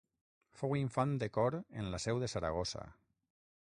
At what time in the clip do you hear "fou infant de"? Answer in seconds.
0.61-1.29